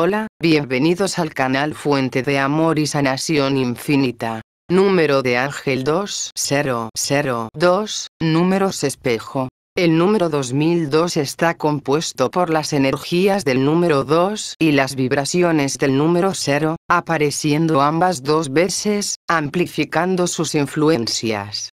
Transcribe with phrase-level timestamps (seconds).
[0.00, 4.42] Hola, bienvenidos al canal Fuente de Amor y Sanación Infinita.
[4.70, 9.48] Número de Ángel 2002, números espejo.
[9.76, 15.98] El número 2002 está compuesto por las energías del número 2 y las vibraciones del
[15.98, 21.70] número 0, apareciendo ambas dos veces, amplificando sus influencias.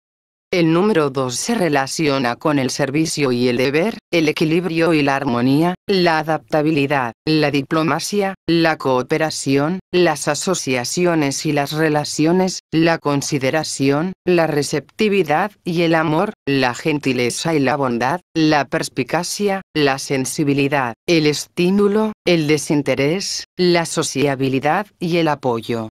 [0.55, 5.17] El número 2 se relaciona con el servicio y el deber, el equilibrio y la
[5.17, 14.47] armonía, la adaptabilidad, la diplomacia, la cooperación, las asociaciones y las relaciones, la consideración, la
[14.47, 22.13] receptividad y el amor, la gentileza y la bondad, la perspicacia, la sensibilidad, el estímulo,
[22.25, 25.89] el desinterés, la sociabilidad y el apoyo.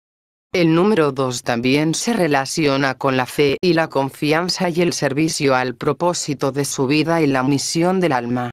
[0.54, 5.56] El número 2 también se relaciona con la fe y la confianza y el servicio
[5.56, 8.50] al propósito de su vida y la misión del alma.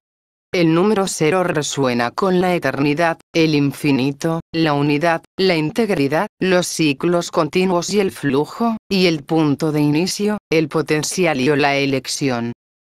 [0.51, 7.29] El número 0 resuena con la eternidad, el infinito, la unidad, la integridad, los ciclos
[7.29, 12.51] continuos y el flujo, y el punto de inicio, el potencial y o la elección.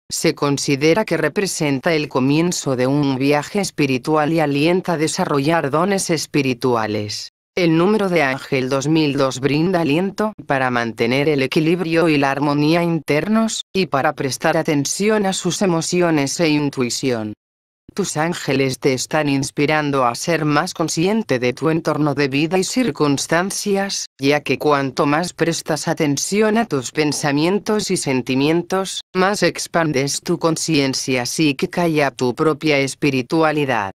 [0.09, 6.09] Se considera que representa el comienzo de un viaje espiritual y alienta a desarrollar dones
[6.09, 7.32] espirituales.
[7.55, 13.61] El número de Ángel 2002 brinda aliento para mantener el equilibrio y la armonía internos,
[13.71, 17.33] y para prestar atención a sus emociones e intuición.
[17.93, 22.63] Tus ángeles te están inspirando a ser más consciente de tu entorno de vida y
[22.63, 30.39] circunstancias, ya que cuanto más prestas atención a tus pensamientos y sentimientos, más expandes tu
[30.39, 33.91] conciencia psíquica y a tu propia espiritualidad.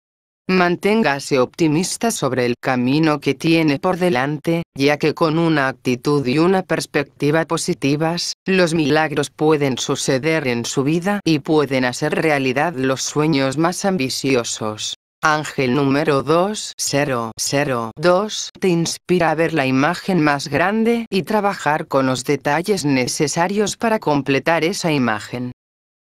[0.47, 6.37] Manténgase optimista sobre el camino que tiene por delante, ya que con una actitud y
[6.37, 13.01] una perspectiva positivas, los milagros pueden suceder en su vida y pueden hacer realidad los
[13.01, 14.97] sueños más ambiciosos.
[15.23, 22.25] Ángel número 2002 te inspira a ver la imagen más grande y trabajar con los
[22.25, 25.54] detalles necesarios para completar esa imagen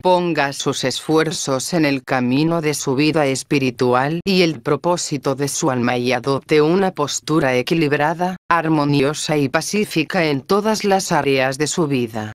[0.01, 5.71] ponga sus esfuerzos en el camino de su vida espiritual y el propósito de su
[5.71, 11.87] alma y adopte una postura equilibrada, armoniosa y pacífica en todas las áreas de su
[11.87, 12.33] vida.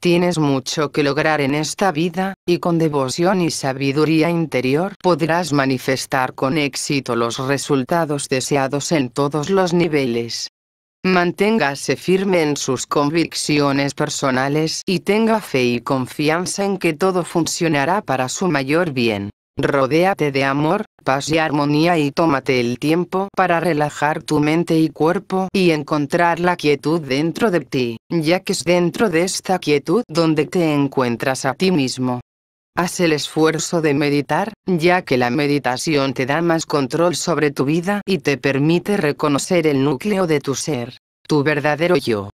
[0.00, 6.34] Tienes mucho que lograr en esta vida, y con devoción y sabiduría interior podrás manifestar
[6.34, 10.50] con éxito los resultados deseados en todos los niveles.
[11.04, 18.02] Manténgase firme en sus convicciones personales y tenga fe y confianza en que todo funcionará
[18.02, 19.30] para su mayor bien.
[19.56, 24.88] Rodéate de amor, paz y armonía y tómate el tiempo para relajar tu mente y
[24.88, 30.02] cuerpo y encontrar la quietud dentro de ti, ya que es dentro de esta quietud
[30.08, 32.20] donde te encuentras a ti mismo.
[32.78, 37.64] Haz el esfuerzo de meditar, ya que la meditación te da más control sobre tu
[37.64, 40.96] vida y te permite reconocer el núcleo de tu ser,
[41.26, 42.30] tu verdadero yo.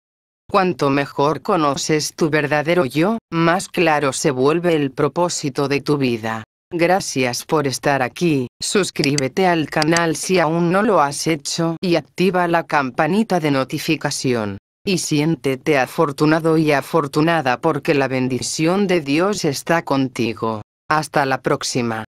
[0.50, 6.42] Cuanto mejor conoces tu verdadero yo, más claro se vuelve el propósito de tu vida.
[6.72, 12.48] Gracias por estar aquí, suscríbete al canal si aún no lo has hecho y activa
[12.48, 14.58] la campanita de notificación.
[14.84, 20.62] Y siéntete afortunado y afortunada porque la bendición de Dios está contigo.
[20.88, 22.04] Hasta la próxima.